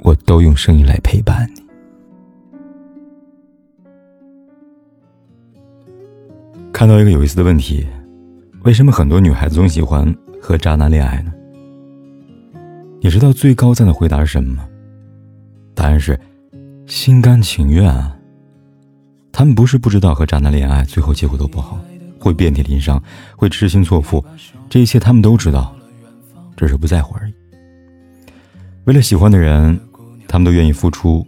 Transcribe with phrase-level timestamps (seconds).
[0.00, 1.62] 我都用声音来陪伴你。
[6.72, 7.86] 看到一个有意思的问题：
[8.62, 11.32] 为什么很多女孩子总喜欢和渣男恋爱呢？
[13.00, 14.68] 你知道最高赞的回答是什么吗？
[15.74, 16.18] 答案是
[16.86, 18.16] 心甘情愿啊。
[19.32, 21.78] 他们不是不知道和渣男恋爱最后结果都不好，
[22.18, 23.02] 会遍体鳞伤，
[23.36, 24.24] 会痴心错付，
[24.68, 25.74] 这一切他们都知道，
[26.56, 27.34] 只是不在乎而已。
[28.84, 29.78] 为了喜欢的人，
[30.38, 31.26] 他们都愿意付出。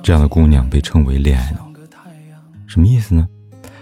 [0.00, 1.68] 这样的姑娘被称为恋爱脑。
[2.68, 3.26] 什么意思呢？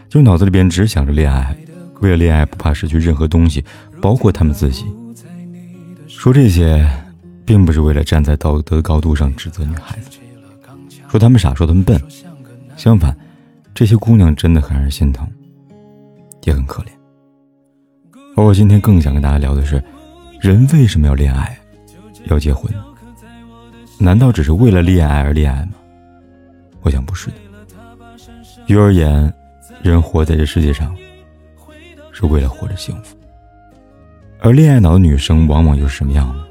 [0.09, 1.55] 就是脑子里边只想着恋爱，
[2.01, 3.63] 为了恋爱不怕失去任何东西，
[4.01, 4.87] 包括他们自己。
[6.09, 6.89] 说这些，
[7.45, 10.09] 并不是为了站在道德高度上指责女孩子，
[11.11, 12.01] 说他们傻，说他们笨。
[12.79, 13.15] 相反，
[13.75, 15.29] 这些姑娘真的很让人心疼，
[16.45, 16.87] 也很可怜。
[18.35, 19.85] 而我今天更想跟大家聊的是，
[20.41, 21.59] 人为什么要恋爱，
[22.31, 22.73] 要结婚？
[23.99, 25.73] 难道只是为了恋爱而恋爱吗？
[26.83, 27.37] 我想不是的。
[28.67, 29.33] 于而言。
[29.83, 30.97] 人活在这世界上，
[32.11, 33.17] 是为了活着幸福。
[34.41, 36.45] 而恋爱脑的女生往往又是什么样呢？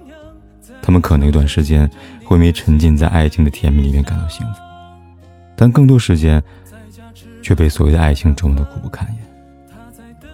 [0.81, 1.89] 她们可能一段时间
[2.23, 4.61] 会因为沉浸在爱情的甜蜜里面感到幸福，
[5.55, 6.41] 但更多时间
[7.41, 9.17] 却被所谓的爱情折磨得苦不堪言。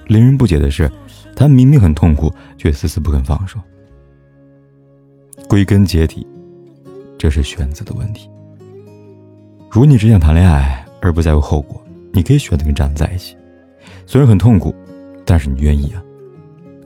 [0.05, 0.91] 令人不解的是，
[1.35, 3.59] 她明明很痛苦，却死死不肯放手。
[5.47, 6.27] 归根结底，
[7.21, 8.27] 这是选择的问题。
[9.69, 11.79] 如你只想谈恋爱而不在乎后果，
[12.11, 13.37] 你可以选择跟渣男在一起，
[14.07, 14.73] 虽然很痛苦，
[15.23, 16.01] 但是你愿意啊。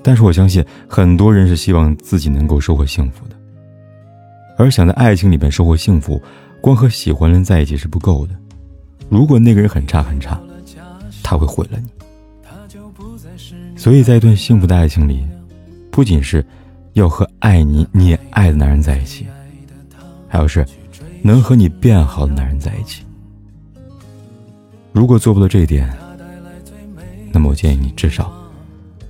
[0.03, 3.35] 但是我相信很多人是希望自己能够收获幸福的，
[4.57, 6.21] 而想在爱情里面收获幸福，
[6.59, 8.35] 光和喜欢的人在一起是不够的。
[9.07, 10.37] 如果那个人很差很差，
[11.23, 11.87] 他会毁了你。
[13.77, 15.25] 所以在一段幸福的爱情里，
[15.89, 16.45] 不仅是
[16.91, 19.25] 要和爱你你也爱的男人在一起，
[20.35, 20.67] 还有是
[21.21, 23.05] 能和你变好的男人在一起。
[24.91, 25.89] 如果做不到这一点，
[27.31, 28.33] 那么我建议你至少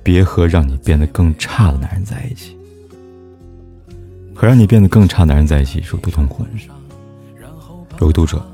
[0.03, 2.55] 别和让你变得更差的男人在一起。
[4.35, 6.45] 和让你变得更差男人在一起是有多痛苦？
[7.99, 8.45] 有个读者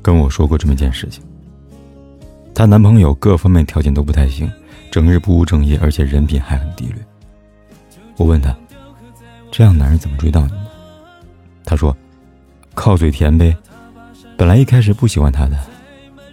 [0.00, 1.24] 跟我说过这么一件事情：
[2.54, 4.48] 她男朋友各方面条件都不太行，
[4.92, 7.04] 整日不务正业，而且人品还很低劣。
[8.16, 8.56] 我问他
[9.50, 10.52] ：“这样男人怎么追到你？”
[11.66, 11.94] 他说
[12.72, 13.54] ：“靠嘴甜呗。
[14.38, 15.58] 本来一开始不喜欢他的。”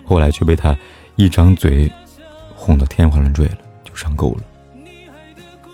[0.05, 0.77] 后来却被他
[1.15, 1.91] 一张嘴
[2.55, 4.43] 哄得天花乱坠了，就上钩了。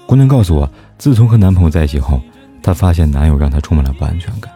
[0.06, 2.22] 姑娘告诉我，自从和男朋友在一起后，
[2.62, 4.54] 她发现男友让她充满了不安全感。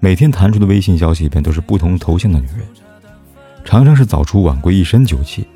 [0.00, 2.66] 每天弹出的微信消息里边都是不同头像的女人，
[3.64, 5.46] 常常是早出晚归，一身酒气，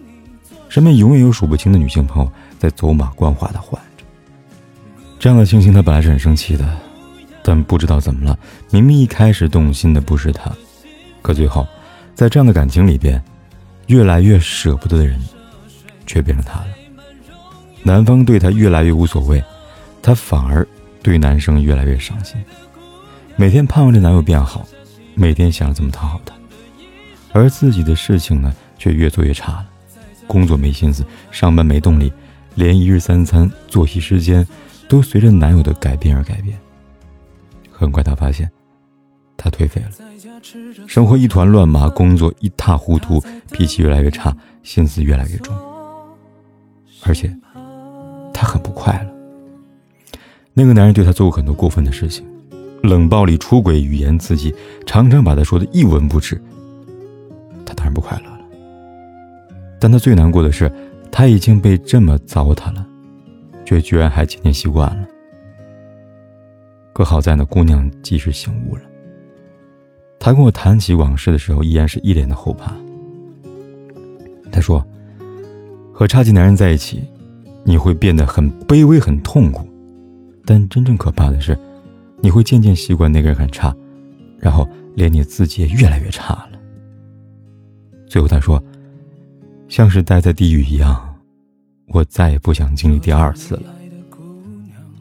[0.69, 4.05] 身边永远有数不清的女性朋友在走马观花的换着。
[5.19, 6.77] 这样的情形，她本来是很生气的，
[7.47, 8.37] 但不知道怎么了，
[8.73, 10.51] 明明一开始动心的不是他，
[11.23, 11.65] 可最后。
[12.13, 13.23] 在这样的感情里边，
[13.87, 15.17] 越来越舍不得的人，
[16.07, 16.67] 却变成他了。
[17.85, 19.41] 男方对她越来越无所谓，
[20.03, 20.67] 她反而
[21.05, 22.37] 对男生越来越上心。
[23.37, 24.67] 每天盼望着男友变好，
[25.15, 26.35] 每天想着怎么讨好他，
[27.33, 29.67] 而自己的事情呢，却越做越差了。
[30.27, 32.13] 工作没心思，上班没动力，
[32.57, 34.45] 连一日三餐、作息时间
[34.89, 36.59] 都随着男友的改变而改变。
[37.77, 38.51] 很快，她发现。
[39.39, 39.91] 他颓废了，
[40.89, 43.23] 生活一团乱麻，工作一塌糊涂，
[43.53, 45.55] 脾气越来越差，心思越来越重，
[47.05, 47.31] 而且
[48.33, 50.19] 他很不快乐。
[50.55, 52.27] 那个男人对他做过很多过分的事情，
[52.83, 54.53] 冷暴力、出轨、语言刺激，
[54.87, 56.43] 常常把他说的一文不值。
[57.67, 58.41] 他当然不快乐了，
[59.79, 60.73] 但他最难过的是，
[61.13, 62.85] 他已经被这么糟蹋了，
[63.67, 65.07] 却居然还渐渐习惯了。
[66.97, 68.81] 可好在那姑娘及时醒悟了。
[70.19, 72.75] 他跟我谈起往事的时候，依然是一脸的后怕。
[74.51, 74.83] 他说
[75.93, 77.05] ：“和差劲男人在一起，
[77.65, 79.69] 你会变得很卑微、很痛苦，
[80.47, 81.55] 但真正可怕的是，
[82.23, 83.77] 你会渐渐习惯那个人很差，
[84.39, 86.53] 然后连你自己也越来越差了。”
[88.09, 88.59] 最后他说
[89.69, 91.15] ：“像是待在地狱一样，
[91.89, 93.76] 我再也不想经历第二次了。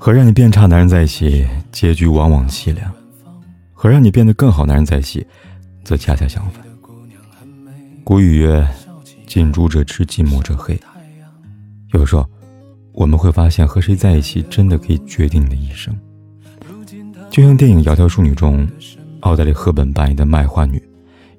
[0.06, 2.94] 和让你变差男人在一起，结局往往凄凉。”
[3.74, 5.26] 和让你变得更好男人在一起，
[5.84, 6.64] 则恰恰相反。
[8.04, 8.68] 古语曰
[9.26, 10.80] ：“近朱者赤，近墨者黑。”
[11.92, 12.24] 有时候，
[12.92, 15.98] 我们会发现和谁在一起，真的可以决定你的一生。
[17.32, 18.68] 就像电影《窈窕淑女》中，
[19.22, 20.80] 奥黛丽·赫本扮演的卖花女，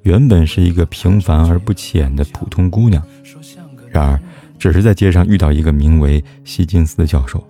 [0.03, 3.01] 原本是一个平凡而不起眼的普通姑娘，
[3.93, 4.21] 然而，
[4.59, 7.41] 只是在街上遇到一个名为希金斯的教授，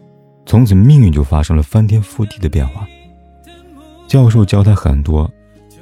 [0.47, 2.87] 从此命运就发生了翻天覆地的变化。
[4.07, 5.29] 教授教他很多，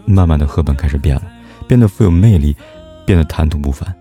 [0.07, 1.23] 慢慢的，赫本开始变了，
[1.69, 2.57] 变得富有魅力，
[3.05, 3.95] 变得谈吐不凡。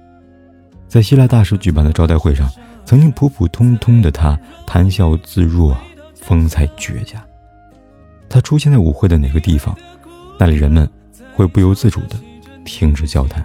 [0.88, 2.50] 在希腊大师举办的招待会上，
[2.86, 5.76] 曾经普普通通的她，谈笑自若，
[6.16, 7.22] 风采绝佳。
[8.30, 9.78] 她出现在舞会的哪个地方，
[10.40, 10.90] 那里人们
[11.36, 12.16] 会不由自主的
[12.64, 13.44] 停止交谈，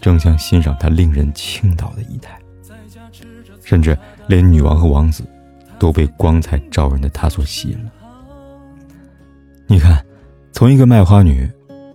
[0.00, 2.36] 争相欣赏她令人倾倒的仪态。
[3.62, 3.96] 甚至
[4.26, 5.22] 连女王和王子，
[5.80, 7.90] 都被光彩照人的她所吸引了。
[9.66, 10.04] 你看，
[10.52, 11.50] 从一个卖花女，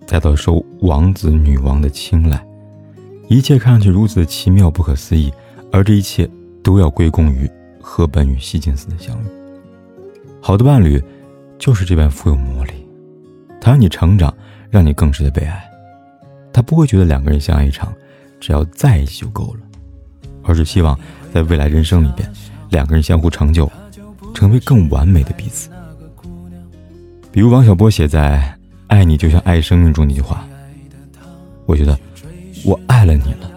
[0.07, 2.43] 再到受王子、女王的青睐，
[3.29, 5.31] 一切看上去如此的奇妙不可思议，
[5.71, 6.27] 而这一切
[6.63, 7.49] 都要归功于
[7.79, 9.27] 赫本与希金斯的相遇。
[10.41, 11.01] 好的伴侣，
[11.59, 12.73] 就是这般富有魔力，
[13.61, 14.33] 他让你成长，
[14.69, 15.63] 让你更值得被爱。
[16.51, 17.93] 他不会觉得两个人相爱一场，
[18.39, 19.59] 只要在一起就够了，
[20.43, 20.97] 而是希望
[21.33, 22.31] 在未来人生里边，
[22.69, 23.71] 两个人相互成就，
[24.33, 25.69] 成为更完美的彼此。
[27.31, 28.57] 比如王小波写在
[28.87, 30.45] 《爱你就像爱生命》中那句话，
[31.65, 31.97] 我觉得
[32.63, 33.49] 我爱了你了，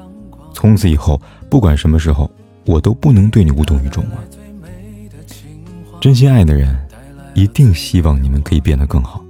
[0.53, 2.31] 从此以后不管什么时候，
[2.65, 4.19] 我都不能对你无动于衷啊。
[6.01, 6.77] 真心爱的人，
[7.35, 9.25] 一定希望你们可以变得更好。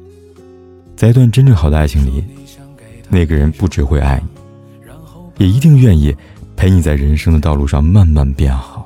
[0.96, 2.24] 在一段真正好的爱情里，
[3.08, 4.22] 那个人不只会爱
[5.36, 6.14] 你，也一定愿意
[6.56, 8.77] 陪你在人生的道路上慢慢变好。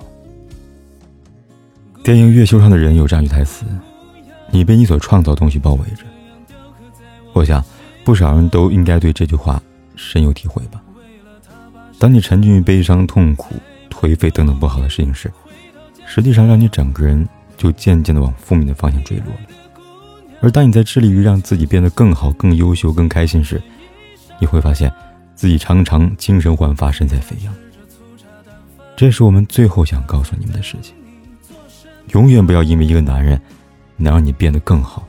[2.03, 3.65] 电影《月球上的人》有这样一句台词。
[4.51, 6.03] 你被你所创造的东西包围着。
[7.33, 7.65] 我想，
[8.05, 9.63] 不少人都应该对这句话
[9.95, 10.83] 深有体会吧。
[12.01, 13.55] 当你沉浸于悲伤、痛苦、
[13.89, 15.33] 颓废等等不好的事情时，
[16.05, 17.27] 实际上让你整个人
[17.57, 19.41] 就渐渐的往负面的方向坠落了。
[20.41, 23.63] 而当你在致力于让自己变得更好、更优秀、更开心时，
[24.41, 24.93] 你会发现
[25.37, 27.55] 自己常常精神焕发、身在飞扬。
[28.97, 30.95] 这是我们最后想告诉你们的事情：
[32.09, 33.41] 永远不要因为一个男人。
[33.99, 35.07] 能让你变得更好，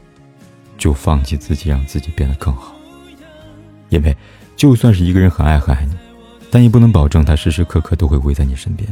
[0.77, 2.75] 就放弃自己，让自己变得更好。
[3.89, 4.15] 因为，
[4.55, 5.95] 就算是一个人很爱很爱你，
[6.51, 8.87] 但也不能保证他时时刻刻都会围在你身边。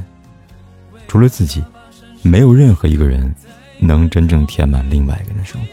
[1.07, 1.63] 除了自己，
[2.23, 3.31] 没有任何一个人
[3.77, 5.67] 能真正填满另外一个人的生活。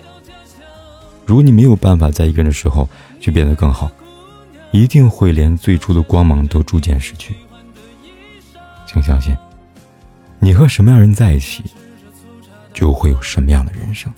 [1.24, 2.86] 如果你没有办法在一个人的时候
[3.20, 3.90] 去变得更好，
[4.72, 7.34] 一定会连最初的光芒都逐渐失去。
[8.84, 9.34] 请相信，
[10.38, 11.64] 你和什么样人在一起。
[12.78, 14.08] 就会有什么样的人生，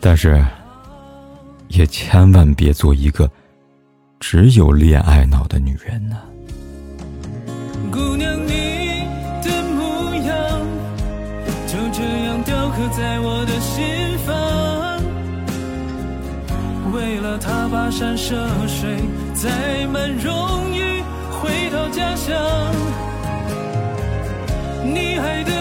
[0.00, 0.40] 但是，
[1.66, 3.28] 也千万别做一个
[4.20, 6.16] 只有恋爱脑的女人呢。
[7.90, 9.02] 姑娘，你
[9.42, 10.60] 的模样
[11.66, 14.32] 就这样雕刻在我的心房，
[16.92, 18.96] 为了他跋山涉水，
[19.34, 22.32] 载满荣誉回到家乡，
[24.84, 25.56] 你爱的。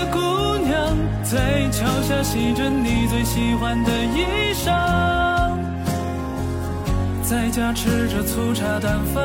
[1.26, 5.58] 在桥下洗着你最喜欢的衣裳，
[7.24, 9.24] 在家吃着粗茶淡饭，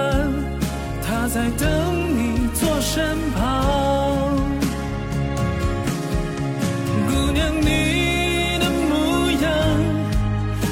[1.06, 1.68] 他在等
[2.16, 4.34] 你坐身旁。
[7.06, 9.44] 姑娘，你的模样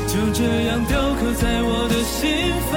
[0.07, 2.75] 就这样雕刻在我的心房，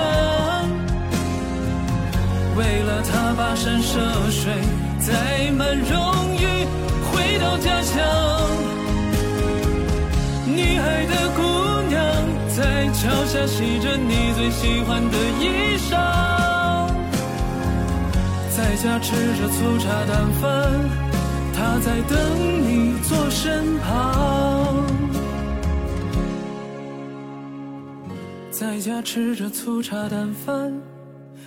[2.57, 4.51] 为了他跋山涉水，
[4.99, 6.20] 载满荣
[13.31, 15.95] 下洗着你最喜欢的衣裳，
[18.50, 20.50] 在家吃着粗茶淡饭，
[21.53, 22.19] 他在等
[22.61, 24.85] 你坐身旁。
[28.51, 30.73] 在家吃着粗茶淡饭，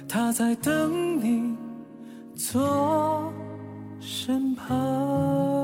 [0.09, 1.55] 他在等你
[2.35, 3.31] 坐
[4.01, 5.64] 身旁。